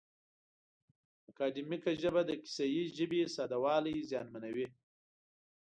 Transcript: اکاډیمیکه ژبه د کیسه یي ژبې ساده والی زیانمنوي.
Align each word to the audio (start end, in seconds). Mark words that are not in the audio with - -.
اکاډیمیکه 1.29 1.91
ژبه 2.01 2.21
د 2.25 2.31
کیسه 2.43 2.65
یي 2.75 2.83
ژبې 2.97 3.21
ساده 3.35 3.57
والی 3.63 3.95
زیانمنوي. 4.09 4.67